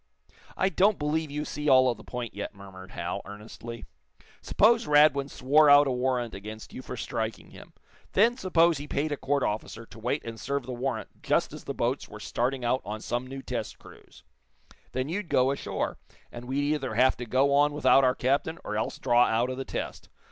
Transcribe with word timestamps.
"I 0.57 0.69
don't 0.69 0.97
believe 0.97 1.29
you 1.29 1.45
see 1.45 1.69
all 1.69 1.87
of 1.87 1.95
the 1.95 2.03
point 2.03 2.33
yet," 2.33 2.55
murmured 2.55 2.89
Hal, 2.89 3.21
earnestly. 3.23 3.85
"Suppose 4.41 4.87
Radwin 4.87 5.29
swore 5.29 5.69
out 5.69 5.85
a 5.85 5.91
warrant 5.91 6.33
against 6.33 6.73
you 6.73 6.81
for 6.81 6.97
striking 6.97 7.51
him. 7.51 7.73
Then 8.13 8.35
suppose 8.35 8.79
he 8.79 8.87
paid 8.87 9.11
a 9.11 9.15
court 9.15 9.43
officer 9.43 9.85
to 9.85 9.99
wait 9.99 10.23
and 10.25 10.39
serve 10.39 10.65
the 10.65 10.71
warrant 10.71 11.21
just 11.21 11.53
as 11.53 11.65
the 11.65 11.75
boats 11.75 12.09
were 12.09 12.19
starting 12.19 12.65
out 12.65 12.81
on 12.83 12.99
some 12.99 13.27
new 13.27 13.43
test 13.43 13.77
cruise? 13.77 14.23
Then 14.91 15.07
you'd 15.07 15.29
go 15.29 15.51
ashore, 15.51 15.99
and 16.31 16.45
we'd 16.45 16.73
either 16.73 16.95
have 16.95 17.15
to 17.17 17.27
go 17.27 17.53
on 17.53 17.71
without 17.71 18.03
our 18.03 18.15
captain, 18.15 18.57
or 18.63 18.75
else 18.75 18.97
draw 18.97 19.25
out 19.27 19.51
of 19.51 19.57
the 19.57 19.65
test. 19.65 20.09